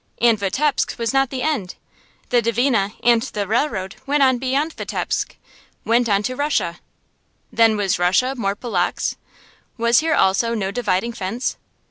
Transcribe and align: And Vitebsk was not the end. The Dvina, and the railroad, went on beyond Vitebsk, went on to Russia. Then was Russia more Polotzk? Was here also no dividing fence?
And 0.19 0.35
Vitebsk 0.39 0.97
was 0.97 1.13
not 1.13 1.29
the 1.29 1.43
end. 1.43 1.75
The 2.29 2.41
Dvina, 2.41 2.95
and 3.03 3.21
the 3.21 3.45
railroad, 3.45 3.97
went 4.07 4.23
on 4.23 4.39
beyond 4.39 4.73
Vitebsk, 4.75 5.35
went 5.85 6.09
on 6.09 6.23
to 6.23 6.35
Russia. 6.35 6.79
Then 7.53 7.77
was 7.77 7.99
Russia 7.99 8.33
more 8.35 8.55
Polotzk? 8.55 9.15
Was 9.77 9.99
here 9.99 10.15
also 10.15 10.55
no 10.55 10.71
dividing 10.71 11.13
fence? 11.13 11.55